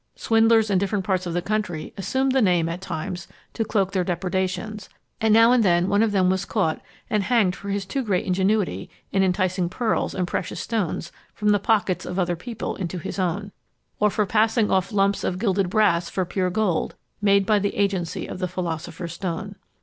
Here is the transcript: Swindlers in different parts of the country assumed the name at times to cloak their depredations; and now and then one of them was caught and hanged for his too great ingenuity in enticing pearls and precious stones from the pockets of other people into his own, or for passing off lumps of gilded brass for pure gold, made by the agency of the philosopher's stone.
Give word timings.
Swindlers 0.15 0.71
in 0.71 0.79
different 0.79 1.05
parts 1.05 1.27
of 1.27 1.33
the 1.35 1.43
country 1.43 1.93
assumed 1.95 2.31
the 2.31 2.41
name 2.41 2.67
at 2.67 2.81
times 2.81 3.27
to 3.53 3.63
cloak 3.63 3.91
their 3.91 4.03
depredations; 4.03 4.89
and 5.21 5.31
now 5.31 5.51
and 5.51 5.63
then 5.63 5.89
one 5.89 6.01
of 6.01 6.11
them 6.11 6.27
was 6.27 6.43
caught 6.43 6.81
and 7.07 7.21
hanged 7.21 7.55
for 7.55 7.69
his 7.69 7.85
too 7.85 8.01
great 8.01 8.25
ingenuity 8.25 8.89
in 9.11 9.21
enticing 9.21 9.69
pearls 9.69 10.15
and 10.15 10.25
precious 10.27 10.59
stones 10.59 11.11
from 11.35 11.49
the 11.49 11.59
pockets 11.59 12.03
of 12.03 12.17
other 12.17 12.35
people 12.35 12.75
into 12.77 12.97
his 12.97 13.19
own, 13.19 13.51
or 13.99 14.09
for 14.09 14.25
passing 14.25 14.71
off 14.71 14.91
lumps 14.91 15.23
of 15.23 15.37
gilded 15.37 15.69
brass 15.69 16.09
for 16.09 16.25
pure 16.25 16.49
gold, 16.49 16.95
made 17.21 17.45
by 17.45 17.59
the 17.59 17.75
agency 17.75 18.25
of 18.25 18.39
the 18.39 18.47
philosopher's 18.47 19.13
stone. 19.13 19.53